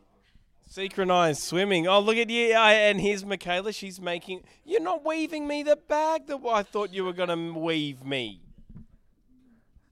Synchronized 0.67 1.41
swimming. 1.41 1.87
Oh, 1.87 1.99
look 1.99 2.17
at 2.17 2.31
you! 2.31 2.53
And 2.53 2.99
here's 2.99 3.23
Michaela. 3.23 3.73
She's 3.73 4.01
making. 4.01 4.41
You're 4.65 4.81
not 4.81 5.05
weaving 5.05 5.47
me 5.47 5.61
the 5.61 5.75
bag 5.75 6.25
that 6.27 6.39
I 6.47 6.63
thought 6.63 6.93
you 6.93 7.05
were 7.05 7.13
gonna 7.13 7.53
weave 7.53 8.03
me. 8.03 8.41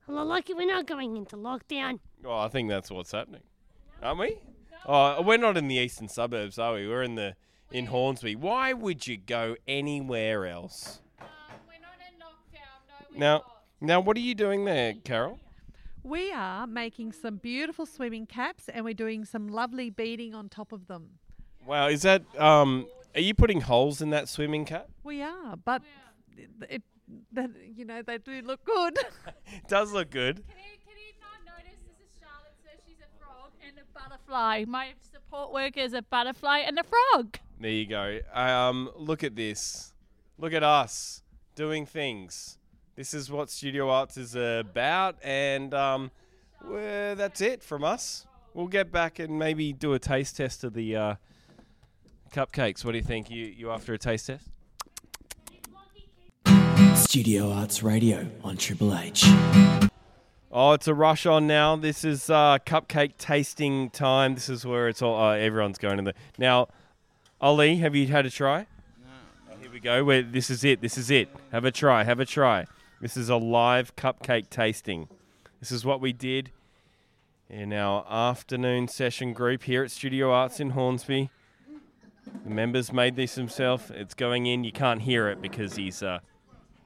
Well, 0.08 0.26
lucky 0.26 0.56
we're 0.56 0.66
not 0.66 0.88
going 0.88 1.18
into 1.18 1.36
lockdown. 1.36 2.00
Oh, 2.26 2.38
I 2.38 2.48
think 2.48 2.70
that's 2.70 2.90
what's 2.92 3.12
happening, 3.12 3.42
aren't 4.02 4.20
we? 4.20 4.38
Oh, 4.86 5.22
we're 5.22 5.38
not 5.38 5.58
in 5.58 5.68
the 5.68 5.76
eastern 5.76 6.08
suburbs, 6.08 6.58
are 6.58 6.74
we? 6.76 6.88
We're 6.88 7.04
in 7.04 7.16
the 7.16 7.36
in 7.72 7.88
Hornsby. 7.88 8.36
Why 8.36 8.74
would 8.74 9.08
you 9.08 9.18
go 9.18 9.56
anywhere 9.68 10.46
else? 10.46 11.02
Now, 13.16 13.44
now, 13.82 14.00
what 14.00 14.16
are 14.16 14.22
you 14.22 14.36
doing 14.36 14.66
there, 14.66 14.94
Carol? 15.04 15.40
We 16.04 16.32
are 16.32 16.66
making 16.66 17.12
some 17.12 17.38
beautiful 17.38 17.86
swimming 17.86 18.26
caps 18.26 18.70
and 18.70 18.86
we're 18.86 18.94
doing 18.94 19.26
some 19.26 19.48
lovely 19.48 19.90
beading 19.90 20.34
on 20.34 20.50
top 20.50 20.72
of 20.72 20.88
them. 20.88 21.20
Wow, 21.66 21.88
is 21.88 22.04
that 22.04 22.24
um? 22.40 22.88
Are 23.14 23.22
you 23.22 23.34
putting 23.34 23.62
holes 23.62 24.02
in 24.02 24.12
that 24.12 24.30
swimming 24.30 24.64
cap? 24.64 24.88
We 25.04 25.22
are, 25.22 25.58
but 25.58 25.82
it, 26.38 26.50
it 26.70 26.84
that 27.34 27.50
you 27.76 27.84
know 27.84 28.02
they 28.02 28.20
do 28.20 28.42
look 28.42 28.64
good. 28.64 28.98
It 28.98 29.68
does 29.68 29.92
look 29.92 30.10
good. 30.10 30.44
Butterfly. 34.28 34.66
My 34.68 34.90
support 35.12 35.54
worker 35.54 35.80
is 35.80 35.94
a 35.94 36.02
butterfly 36.02 36.60
and 36.60 36.80
a 36.80 36.84
frog. 36.84 37.38
There 37.60 37.72
you 37.72 37.88
go. 37.88 38.20
Um, 38.34 38.90
look 38.96 39.24
at 39.24 39.36
this. 39.36 39.94
Look 40.38 40.54
at 40.54 40.64
us 40.64 41.24
doing 41.56 41.86
things. 41.86 42.58
This 42.96 43.14
is 43.14 43.32
what 43.32 43.50
Studio 43.50 43.90
Arts 43.90 44.18
is 44.18 44.36
about, 44.36 45.18
and 45.24 45.74
um, 45.74 46.12
well, 46.66 47.16
that's 47.16 47.42
it 47.42 47.62
from 47.64 47.84
us. 47.84 48.26
We'll 48.54 48.68
get 48.68 48.92
back 48.92 49.20
and 49.20 49.38
maybe 49.38 49.72
do 49.72 49.94
a 49.94 50.00
taste 50.00 50.38
test 50.38 50.64
of 50.64 50.74
the 50.74 50.96
uh, 50.96 51.16
cupcakes. 52.34 52.84
What 52.84 52.94
do 52.94 52.98
you 52.98 53.04
think? 53.04 53.30
You 53.30 53.46
you 53.46 53.72
after 53.72 53.94
a 53.94 54.00
taste 54.00 54.28
test? 54.28 54.48
Studio 56.96 57.52
Arts 57.52 57.84
Radio 57.84 58.28
on 58.44 58.58
Triple 58.58 58.98
H. 58.98 59.26
Oh, 60.52 60.72
it's 60.72 60.88
a 60.88 60.94
rush 60.94 61.26
on 61.26 61.46
now. 61.46 61.76
This 61.76 62.06
is 62.06 62.30
uh, 62.30 62.60
cupcake 62.66 63.14
tasting 63.18 63.90
time. 63.90 64.36
This 64.36 64.48
is 64.48 64.66
where 64.66 64.88
it's 64.88 65.02
all. 65.02 65.22
Uh, 65.22 65.34
everyone's 65.34 65.78
going 65.78 65.98
to 65.98 66.04
the 66.04 66.14
now. 66.38 66.70
Ollie, 67.42 67.76
have 67.78 67.96
you 67.96 68.08
had 68.08 68.26
a 68.26 68.30
try? 68.30 68.66
No. 69.50 69.58
here 69.60 69.70
we 69.72 69.82
go. 69.82 70.06
Where 70.06 70.22
this 70.22 70.50
is 70.50 70.64
it. 70.64 70.80
This 70.80 70.98
is 70.98 71.12
it. 71.12 71.28
Have 71.52 71.66
a 71.66 71.72
try. 71.72 72.06
Have 72.06 72.22
a 72.22 72.26
try. 72.26 72.66
This 73.02 73.18
is 73.18 73.28
a 73.30 73.36
live 73.36 73.96
cupcake 73.98 74.50
tasting. 74.50 75.10
This 75.60 75.72
is 75.72 75.84
what 75.84 76.00
we 76.00 76.14
did 76.14 76.52
in 77.50 77.74
our 77.74 78.06
afternoon 78.10 78.88
session 78.88 79.34
group 79.34 79.64
here 79.64 79.84
at 79.84 79.92
Studio 79.92 80.32
Arts 80.32 80.62
in 80.62 80.72
Hornsby. 80.72 81.30
The 82.46 82.50
members 82.50 82.94
made 82.94 83.18
this 83.18 83.36
themselves. 83.36 83.92
It's 83.94 84.14
going 84.14 84.46
in. 84.46 84.64
You 84.64 84.72
can't 84.72 85.02
hear 85.02 85.28
it 85.28 85.42
because 85.42 85.76
he's 85.76 86.02
uh, 86.02 86.20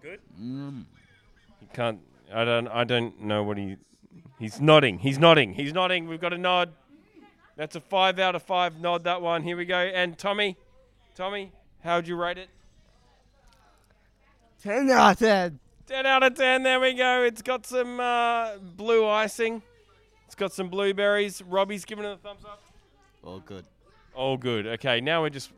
good. 0.02 0.20
Mm. 0.42 0.86
You 1.62 1.68
can't. 1.74 2.00
I 2.34 2.46
don't. 2.46 2.68
I 2.68 2.84
don't 2.84 3.22
know 3.22 3.44
what 3.44 3.58
he. 3.58 3.78
He's 4.40 4.60
nodding. 4.60 5.00
He's 5.00 5.20
nodding. 5.20 5.54
He's 5.54 5.74
nodding. 5.74 6.08
We've 6.08 6.22
got 6.22 6.34
a 6.34 6.38
nod. 6.38 6.74
That's 7.58 7.76
a 7.76 7.82
five 7.82 8.18
out 8.18 8.34
of 8.34 8.42
five 8.44 8.80
nod, 8.80 9.04
that 9.04 9.22
one. 9.22 9.44
Here 9.44 9.56
we 9.56 9.66
go. 9.66 9.78
And 9.78 10.18
Tommy, 10.18 10.58
Tommy, 11.16 11.52
how'd 11.84 12.08
you 12.08 12.16
rate 12.16 12.40
it? 12.40 12.50
10 14.64 14.90
out 14.90 15.14
of 15.14 15.20
10. 15.20 15.60
10 15.88 16.06
out 16.06 16.24
of 16.24 16.36
10. 16.36 16.64
There 16.64 16.80
we 16.80 16.94
go. 16.94 17.24
It's 17.24 17.42
got 17.42 17.66
some 17.66 18.00
uh, 18.00 18.58
blue 18.58 19.08
icing. 19.08 19.62
It's 20.26 20.36
got 20.36 20.54
some 20.54 20.70
blueberries. 20.70 21.42
Robbie's 21.42 21.84
giving 21.84 22.06
it 22.06 22.14
a 22.14 22.18
thumbs 22.18 22.46
up. 22.46 22.62
All 23.24 23.40
good. 23.40 23.66
All 24.16 24.38
good. 24.38 24.66
Okay, 24.66 25.02
now 25.02 25.22
we're 25.22 25.30
just 25.30 25.52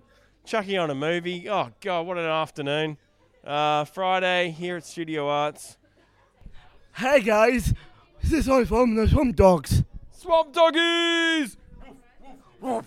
chucking 0.45 0.77
on 0.77 0.89
a 0.89 0.95
movie. 0.95 1.47
Oh, 1.49 1.69
God, 1.81 2.07
what 2.07 2.17
an 2.17 2.25
afternoon. 2.25 2.97
Uh, 3.45 3.85
Friday 3.85 4.51
here 4.51 4.77
at 4.77 4.85
Studio 4.85 5.27
Arts. 5.29 5.77
Hey 6.95 7.21
guys, 7.21 7.73
this 8.21 8.33
is 8.33 8.47
all 8.47 8.65
from 8.65 8.93
the 8.93 9.07
Swamp 9.07 9.35
Dogs. 9.35 9.83
Swamp 10.11 10.53
Doggies! 10.53 11.57
And 12.61 12.85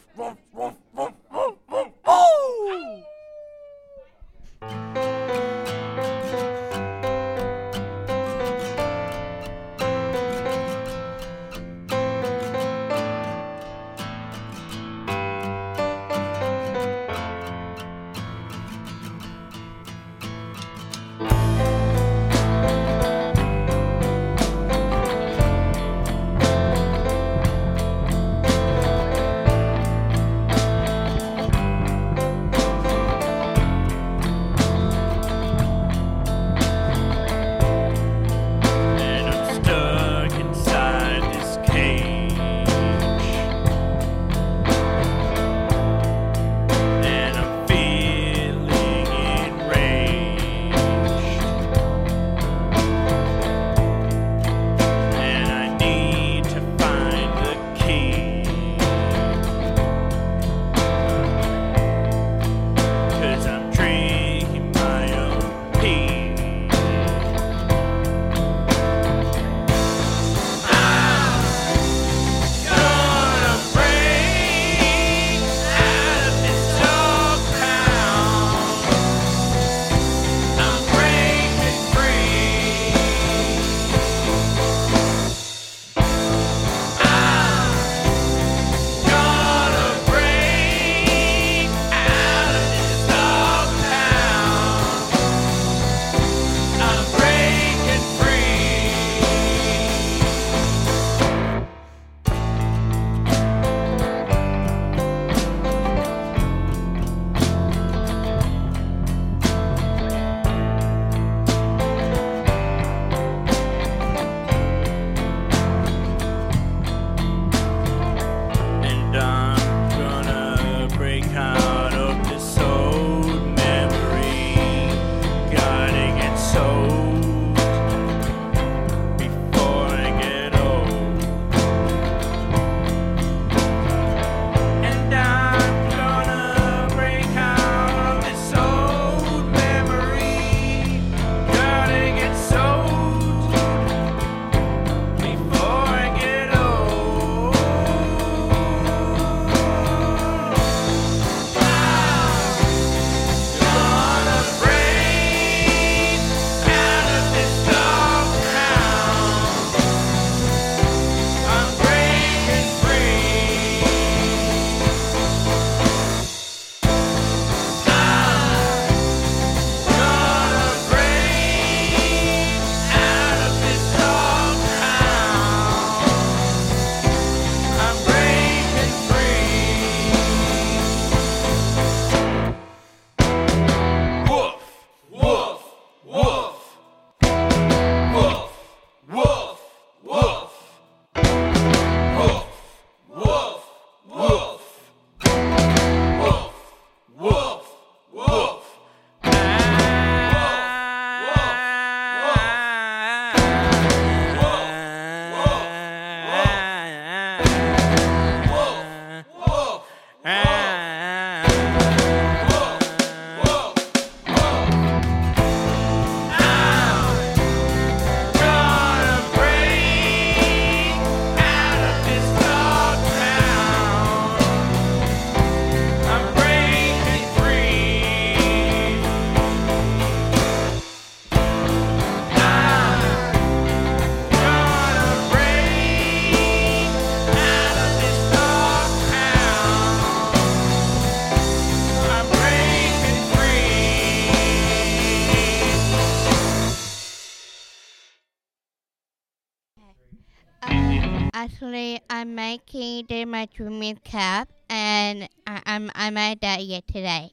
I'm 252.56 252.62
making 252.64 253.06
the 253.08 253.25
my 253.26 253.49
swimming 253.54 253.97
cap, 254.02 254.49
and 254.71 255.28
I, 255.47 255.62
I'm 255.66 255.90
I 255.95 256.10
made 256.10 256.40
that 256.40 256.62
yet 256.62 256.86
today. 256.86 257.32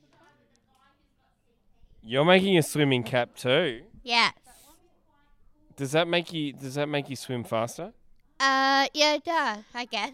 You're 2.01 2.25
making 2.25 2.57
a 2.57 2.63
swimming 2.63 3.03
cap 3.03 3.35
too. 3.35 3.83
Yes. 4.03 4.33
Does 5.77 5.93
that 5.93 6.07
make 6.07 6.33
you? 6.33 6.53
Does 6.53 6.75
that 6.75 6.87
make 6.87 7.09
you 7.09 7.15
swim 7.15 7.43
faster? 7.43 7.93
Uh, 8.39 8.87
yeah, 8.93 9.13
it 9.15 9.23
does. 9.23 9.59
I 9.73 9.85
guess. 9.85 10.11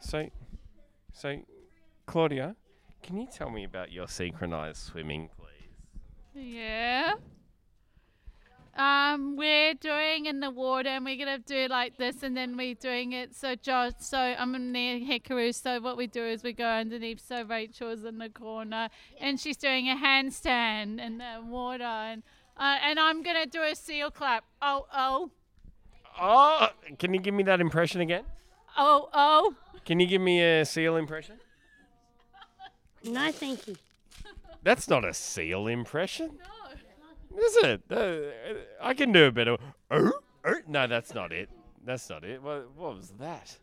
So, 0.00 0.28
so, 1.12 1.36
Claudia, 2.06 2.56
can 3.02 3.18
you 3.18 3.28
tell 3.32 3.50
me 3.50 3.64
about 3.64 3.92
your 3.92 4.08
synchronized 4.08 4.78
swimming, 4.78 5.30
please? 5.38 6.44
Yeah. 6.44 7.14
Um, 8.76 9.36
we're 9.36 9.74
doing 9.74 10.26
in 10.26 10.40
the 10.40 10.50
water, 10.50 10.90
and 10.90 11.04
we're 11.04 11.16
gonna 11.16 11.38
do 11.38 11.66
like 11.68 11.96
this, 11.96 12.22
and 12.22 12.36
then 12.36 12.56
we're 12.56 12.74
doing 12.74 13.12
it. 13.12 13.34
So 13.34 13.54
Josh, 13.54 13.92
so 14.00 14.18
I'm 14.18 14.72
near 14.72 14.98
Hikaru. 14.98 15.54
So 15.54 15.80
what 15.80 15.96
we 15.96 16.06
do 16.06 16.24
is 16.24 16.42
we 16.42 16.52
go 16.52 16.68
underneath. 16.68 17.26
So 17.26 17.44
Rachel's 17.44 18.04
in 18.04 18.18
the 18.18 18.28
corner, 18.28 18.88
and 19.20 19.40
she's 19.40 19.56
doing 19.56 19.88
a 19.88 19.94
handstand 19.94 21.00
in 21.00 21.18
the 21.18 21.42
water, 21.44 21.84
and 21.84 22.22
uh, 22.56 22.78
and 22.82 23.00
I'm 23.00 23.22
gonna 23.22 23.46
do 23.46 23.62
a 23.62 23.74
seal 23.74 24.10
clap. 24.10 24.44
Oh 24.60 24.86
oh 24.92 25.30
Oh, 26.18 26.68
can 26.98 27.12
you 27.12 27.20
give 27.20 27.34
me 27.34 27.42
that 27.42 27.60
impression 27.60 28.00
again? 28.00 28.24
Oh, 28.76 29.08
oh. 29.12 29.54
Can 29.84 30.00
you 30.00 30.06
give 30.06 30.20
me 30.20 30.42
a 30.42 30.64
seal 30.64 30.96
impression? 30.96 31.36
No, 33.04 33.30
thank 33.32 33.66
you. 33.68 33.76
That's 34.62 34.88
not 34.88 35.04
a 35.04 35.12
seal 35.14 35.66
impression. 35.66 36.38
No. 36.38 36.55
Is 37.36 37.56
it? 37.58 37.82
Uh, 37.90 38.16
I 38.80 38.94
can 38.94 39.12
do 39.12 39.26
a 39.26 39.32
bit 39.32 39.48
of. 39.48 39.60
"Oh, 39.90 40.12
oh." 40.44 40.54
No, 40.66 40.86
that's 40.86 41.14
not 41.14 41.32
it. 41.32 41.50
That's 41.84 42.08
not 42.08 42.24
it. 42.24 42.42
What, 42.42 42.70
what 42.76 42.96
was 42.96 43.12
that? 43.18 43.56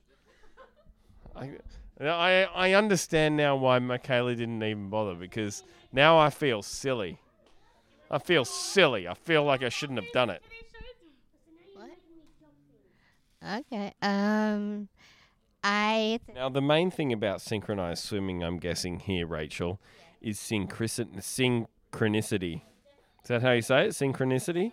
I, 1.35 1.57
I 1.99 2.43
I 2.53 2.73
understand 2.73 3.35
now 3.35 3.55
why 3.55 3.79
Michaela 3.79 4.35
didn't 4.35 4.61
even 4.63 4.89
bother 4.89 5.15
because 5.15 5.63
now 5.91 6.17
I 6.17 6.29
feel 6.29 6.61
silly. 6.61 7.19
I 8.11 8.19
feel 8.19 8.45
silly. 8.45 9.07
I 9.07 9.15
feel 9.15 9.43
like 9.43 9.63
I 9.63 9.69
shouldn't 9.69 9.99
have 9.99 10.11
done 10.11 10.29
it. 10.29 10.43
Okay. 13.45 13.93
Um, 14.01 14.87
I 15.63 16.19
Now, 16.33 16.49
the 16.49 16.61
main 16.61 16.91
thing 16.91 17.11
about 17.11 17.41
synchronized 17.41 18.03
swimming, 18.03 18.43
I'm 18.43 18.57
guessing 18.57 18.99
here, 18.99 19.27
Rachel, 19.27 19.81
is 20.21 20.39
synchronicity. 20.39 22.61
Is 23.23 23.29
that 23.29 23.41
how 23.41 23.51
you 23.51 23.61
say 23.61 23.85
it? 23.85 23.91
Synchronicity? 23.91 24.71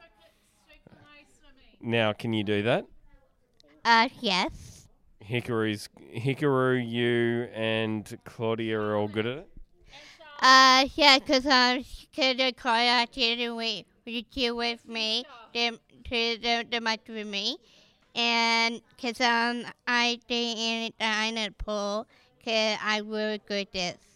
Now, 1.80 2.12
can 2.12 2.32
you 2.32 2.44
do 2.44 2.62
that? 2.62 2.84
uh 3.84 4.08
yes. 4.20 4.88
Hikaru's, 5.24 5.88
Hikaru, 6.14 6.86
you, 6.86 7.48
and 7.54 8.18
Claudia 8.24 8.78
are 8.78 8.96
all 8.96 9.08
good 9.08 9.26
at 9.26 9.38
it? 9.38 9.48
Uh 10.42 10.86
yeah, 10.96 11.18
cause 11.20 11.46
um, 11.46 11.84
cause 12.14 12.36
the 12.36 12.52
choir 12.52 13.06
didn't 13.12 13.54
wait 13.56 13.86
you 14.10 14.22
two 14.22 14.56
with 14.56 14.86
me, 14.88 15.24
to 15.54 15.78
the 16.10 16.66
the 16.68 16.80
match 16.80 17.00
with 17.08 17.26
me, 17.26 17.56
and 18.14 18.80
cause 19.00 19.20
um 19.20 19.64
I 19.86 20.18
didn't 20.26 20.94
in 21.00 21.34
the 21.36 21.54
pool, 21.56 22.06
cause 22.44 22.78
I 22.82 23.02
really 23.04 23.40
good 23.46 23.68
this. 23.72 24.09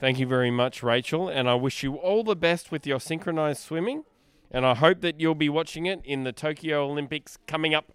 Thank 0.00 0.18
you 0.18 0.26
very 0.26 0.50
much, 0.50 0.82
Rachel, 0.82 1.28
and 1.28 1.46
I 1.46 1.54
wish 1.54 1.82
you 1.82 1.96
all 1.96 2.24
the 2.24 2.34
best 2.34 2.72
with 2.72 2.86
your 2.86 2.98
synchronized 2.98 3.60
swimming. 3.60 4.04
And 4.50 4.64
I 4.64 4.74
hope 4.74 5.02
that 5.02 5.20
you'll 5.20 5.34
be 5.34 5.50
watching 5.50 5.84
it 5.84 6.00
in 6.04 6.24
the 6.24 6.32
Tokyo 6.32 6.86
Olympics 6.86 7.36
coming 7.46 7.74
up 7.74 7.92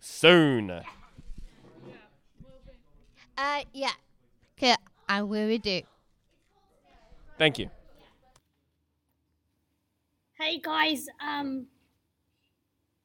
soon. 0.00 0.70
Uh 3.38 3.62
yeah, 3.72 3.92
cause 4.58 4.76
I 5.08 5.22
will 5.22 5.56
do. 5.58 5.82
Thank 7.38 7.60
you. 7.60 7.70
Hey 10.40 10.58
guys, 10.58 11.06
um, 11.24 11.66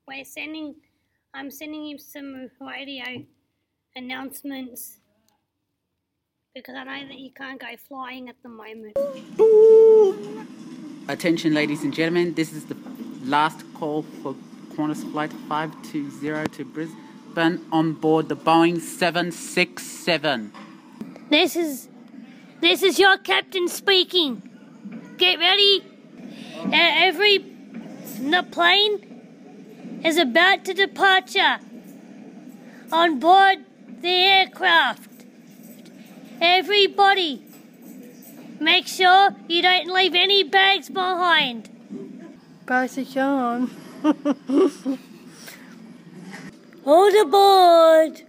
we're 0.08 0.26
sending. 0.26 0.74
I'm 1.36 1.52
sending 1.52 1.84
you 1.86 2.00
some 2.00 2.50
radio 2.60 3.24
announcements 3.96 4.98
because 6.54 6.76
I 6.76 6.84
know 6.84 7.08
that 7.08 7.18
you 7.18 7.32
can't 7.32 7.60
go 7.60 7.76
flying 7.88 8.30
at 8.30 8.36
the 8.44 8.50
moment. 8.50 8.96
Attention, 11.08 11.54
ladies 11.56 11.84
and 11.84 11.92
gentlemen, 11.92 12.36
this 12.36 12.54
is 12.54 12.66
the 12.66 12.78
last 13.24 13.64
call 13.74 14.04
for 14.22 14.36
Qantas 14.76 15.10
Flight 15.12 15.34
520 15.50 16.48
to 16.50 16.66
Brisbane 16.66 17.66
on 17.72 17.94
board 17.94 18.30
the 18.30 18.36
Boeing 18.36 18.80
767. 18.80 20.52
This 21.32 21.56
is 21.56 21.90
this 22.62 22.84
is 22.84 23.00
your 23.00 23.18
captain 23.18 23.68
speaking. 23.68 24.48
Get 25.18 25.40
ready. 25.40 25.84
Every 26.72 27.40
the 28.20 28.46
plane 28.52 30.02
is 30.06 30.18
about 30.18 30.66
to 30.66 30.74
departure 30.76 31.58
on 32.92 33.20
board 33.20 33.66
the 34.02 34.10
aircraft. 34.10 35.13
Everybody, 36.46 37.42
make 38.60 38.86
sure 38.86 39.34
you 39.48 39.62
don't 39.62 39.88
leave 39.88 40.14
any 40.14 40.44
bags 40.44 40.90
behind. 40.90 41.70
Basic 42.66 43.16
yarn. 43.16 43.72
Hold 46.84 47.14
aboard. 47.14 48.24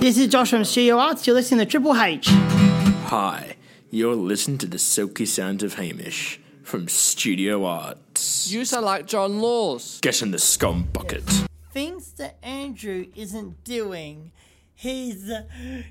This 0.00 0.18
is 0.18 0.26
Josh 0.26 0.50
from 0.50 0.64
Studio 0.64 0.98
Arts. 0.98 1.24
You're 1.24 1.36
listening 1.36 1.60
to 1.60 1.66
Triple 1.66 1.94
H. 1.94 2.26
Hi, 2.30 3.54
you're 3.90 4.16
listening 4.16 4.58
to 4.58 4.66
the 4.66 4.80
silky 4.80 5.24
sounds 5.24 5.62
of 5.62 5.74
Hamish 5.74 6.40
from 6.64 6.88
Studio 6.88 7.64
Arts. 7.64 8.50
You 8.50 8.64
sound 8.64 8.86
like 8.86 9.06
John 9.06 9.38
Laws. 9.38 10.00
Get 10.02 10.20
in 10.20 10.32
the 10.32 10.40
scum 10.40 10.88
bucket. 10.92 11.22
Things 11.70 12.10
that 12.14 12.38
Andrew 12.42 13.06
isn't 13.14 13.62
doing. 13.62 14.32
He's 14.80 15.28
uh, 15.28 15.42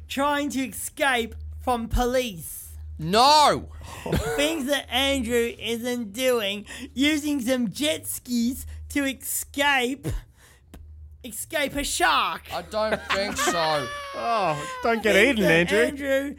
trying 0.08 0.50
to 0.52 0.62
escape 0.62 1.36
from 1.60 1.90
police. 1.90 2.78
No! 2.98 3.68
Things 4.38 4.68
that 4.68 4.90
Andrew 4.90 5.52
isn't 5.60 6.14
doing. 6.14 6.66
Using 6.94 7.42
some 7.42 7.70
jet 7.70 8.08
skis 8.08 8.66
to 8.92 9.04
escape. 9.04 10.08
Escape 11.22 11.76
a 11.76 11.84
shark. 11.84 12.44
I 12.54 12.62
don't 12.62 13.02
think 13.12 13.36
so. 13.36 13.52
oh, 14.16 14.70
don't 14.84 15.04
get 15.04 15.16
Things 15.16 15.40
eaten, 15.40 15.44
that 15.44 15.74
Andrew. 15.74 15.80
Andrew 15.80 16.36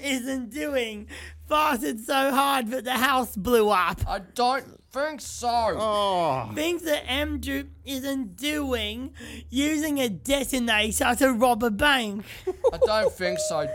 isn't 0.02 0.50
doing. 0.54 1.06
Farted 1.50 2.00
so 2.00 2.30
hard 2.30 2.68
that 2.68 2.84
the 2.84 2.92
house 2.92 3.36
blew 3.36 3.68
up. 3.68 4.00
I 4.08 4.20
don't 4.20 4.82
Oh. 4.96 5.00
think 5.00 5.20
so. 5.20 5.48
Oh. 5.76 6.50
Things 6.54 6.82
that 6.82 7.08
Andrew 7.10 7.64
isn't 7.84 8.36
doing. 8.36 9.12
Using 9.50 9.98
a 9.98 10.08
detonator 10.08 11.14
to 11.16 11.32
rob 11.32 11.62
a 11.64 11.70
bank. 11.70 12.24
I 12.72 12.78
don't 12.78 13.12
think 13.12 13.38
so. 13.40 13.68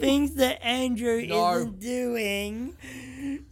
Things 0.00 0.34
that 0.36 0.64
Andrew 0.64 1.26
No. 1.26 1.52
isn't 1.56 1.80
doing. 1.80 2.74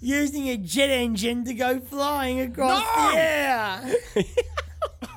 Using 0.00 0.48
a 0.48 0.56
jet 0.56 0.90
engine 0.90 1.44
to 1.44 1.54
go 1.54 1.78
flying 1.80 2.40
across 2.40 2.80
No! 2.80 3.10
the 3.12 3.18
air. 3.18 3.80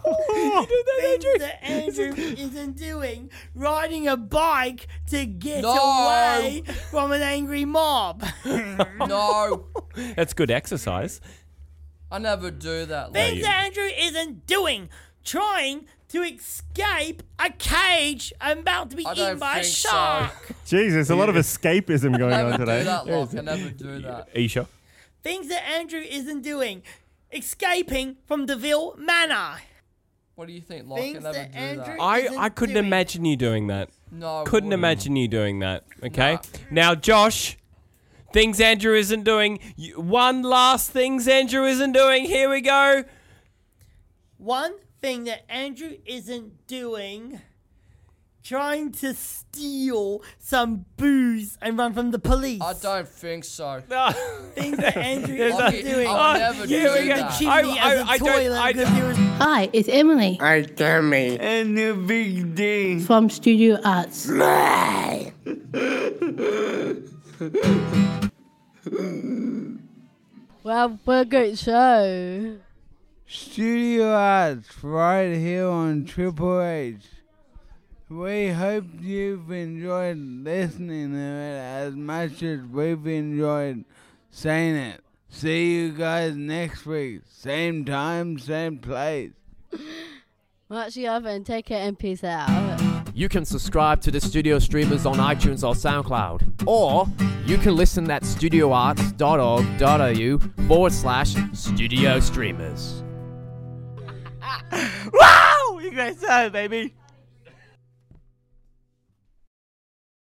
Things 0.01 1.23
that 1.39 1.59
Andrew 1.63 2.13
isn't 2.15 2.77
doing. 2.77 3.29
Riding 3.55 4.07
a 4.07 4.17
bike 4.17 4.87
to 5.07 5.25
get 5.25 5.61
No! 5.61 5.71
away 5.73 6.63
from 6.89 7.11
an 7.11 7.21
angry 7.21 7.65
mob. 7.65 8.23
No, 9.07 9.67
That's 10.15 10.33
good 10.33 10.51
exercise. 10.51 11.21
I 12.11 12.17
never 12.19 12.51
do 12.51 12.85
that. 12.87 13.13
Things 13.13 13.35
Like, 13.35 13.43
that 13.43 13.63
Andrew 13.65 13.89
isn't 13.97 14.45
doing. 14.47 14.89
Trying 15.23 15.85
to 16.09 16.23
escape 16.23 17.23
a 17.39 17.49
cage 17.51 18.33
about 18.41 18.89
to 18.89 18.95
be 18.97 19.05
I 19.05 19.11
eaten 19.13 19.25
don't 19.25 19.39
by 19.39 19.59
a 19.59 19.61
think 19.63 19.73
so. 19.75 19.89
shark. 19.89 20.47
Jeez, 20.65 20.91
there's 20.91 21.09
a 21.09 21.15
lot 21.15 21.29
of 21.29 21.35
escapism 21.35 22.15
I 22.15 22.17
going 22.17 22.31
never 22.31 22.51
on 22.53 22.59
today. 22.59 22.79
do 22.79 22.83
that, 22.85 23.05
Yes. 23.07 23.33
Locke. 23.33 23.35
I 23.37 23.41
never 23.41 23.69
do 23.69 23.99
that. 24.01 24.29
Are 24.35 24.39
you 24.39 24.47
sure? 24.49 24.67
Things 25.23 25.47
that 25.49 25.63
Andrew 25.69 26.01
isn't 26.01 26.41
doing. 26.41 26.81
Escaping 27.31 28.17
from 28.25 28.45
Deville 28.45 28.95
Manor. 28.97 29.59
What 30.35 30.47
do 30.47 30.53
you 30.53 30.61
think, 30.61 30.87
Locke? 30.89 30.99
I 30.99 31.01
Things 31.01 31.23
never 31.23 31.33
that 31.33 31.51
do 31.53 31.57
Andrew 31.57 31.85
that. 31.85 32.01
I, 32.01 32.19
isn't 32.19 32.37
I 32.37 32.49
couldn't 32.49 32.73
doing. 32.75 32.85
imagine 32.87 33.25
you 33.25 33.37
doing 33.37 33.67
that. 33.67 33.89
No, 34.11 34.41
I 34.41 34.43
Couldn't 34.43 34.67
wouldn't. 34.69 34.73
imagine 34.73 35.15
you 35.15 35.27
doing 35.27 35.59
that. 35.59 35.85
Okay. 36.03 36.39
Now, 36.71 36.95
Josh, 36.95 37.57
things 38.33 38.59
Andrew 38.59 38.95
isn't 38.95 39.23
doing. 39.23 39.59
One 39.95 40.41
last 40.43 40.91
things 40.91 41.27
Andrew 41.27 41.65
isn't 41.65 41.91
doing. 41.91 42.25
Here 42.25 42.49
we 42.49 42.61
go. 42.61 43.03
One 44.37 44.73
thing 45.01 45.25
that 45.25 45.49
Andrew 45.51 45.97
isn't 46.05 46.67
doing. 46.67 47.41
Trying 48.43 48.91
to 48.93 49.13
steal 49.13 50.23
some 50.39 50.85
booze 50.97 51.59
and 51.61 51.77
run 51.77 51.93
from 51.93 52.09
the 52.09 52.17
police. 52.17 52.59
I 52.59 52.73
don't 52.73 53.07
think 53.07 53.43
so. 53.43 53.83
Things 54.55 54.77
that 54.77 54.97
Andrew 54.97 55.35
isn't 55.45 55.59
Lockie, 55.59 55.83
doing. 55.83 56.07
I 56.07 56.31
would 56.33 56.39
never 56.39 56.67
do 56.67 56.73
Using 56.73 57.07
the 57.09 57.13
that. 57.15 57.37
chimney 57.37 57.79
I- 57.79 57.93
as 57.93 57.99
a 57.99 58.01
I- 58.01 58.05
I 58.13 58.17
don't- 58.17 58.51
I- 58.53 58.73
because 58.73 58.89
he 58.95 59.01
was 59.03 59.17
Hi, 59.37 59.69
it's 59.73 59.87
Emily 59.89 60.37
Hi, 60.41 60.63
Tammy. 60.63 61.37
And 61.39 61.77
the 61.77 61.93
big 61.93 62.55
D. 62.55 62.99
from 63.01 63.29
Studio 63.29 63.77
Arts. 63.83 64.27
Well, 70.63 70.99
what 71.05 71.21
a 71.21 71.25
great 71.25 71.57
show. 71.57 72.57
Studio 73.25 74.13
Arts 74.13 74.83
right 74.83 75.35
here 75.35 75.65
on 75.65 76.05
Triple 76.05 76.61
H. 76.61 77.01
we 78.09 78.49
hope 78.49 78.85
you've 78.99 79.49
enjoyed 79.49 80.17
listening 80.17 81.13
to 81.13 81.17
it 81.17 81.57
as 81.57 81.95
much 81.95 82.43
as 82.43 82.59
we've 82.61 83.07
enjoyed 83.07 83.85
saying 84.29 84.75
it. 84.75 85.01
See 85.29 85.77
you 85.77 85.93
guys 85.93 86.35
next 86.35 86.85
week. 86.85 87.21
Same 87.27 87.85
time, 87.85 88.37
same 88.37 88.77
place. 88.77 89.31
Watch 90.69 90.93
the 90.93 91.07
other 91.07 91.29
and 91.29 91.43
take 91.43 91.65
care 91.65 91.87
and 91.87 91.97
peace 91.97 92.23
out. 92.23 92.70
You 93.13 93.29
can 93.29 93.45
subscribe 93.45 94.01
to 94.01 94.11
the 94.11 94.21
studio 94.21 94.59
streamers 94.59 95.05
on 95.05 95.17
iTunes 95.17 95.67
or 95.67 95.73
SoundCloud. 95.73 96.67
Or 96.67 97.07
you 97.45 97.57
can 97.57 97.75
listen 97.75 98.09
at 98.09 98.23
studioarts.org.au 98.23 100.67
forward 100.67 100.93
slash 100.93 101.35
studio 101.53 102.19
streamers. 102.19 103.03
wow! 105.13 105.79
You 105.81 105.91
guys 105.93 106.19
saw 106.19 106.43
it, 106.43 106.53
baby. 106.53 106.93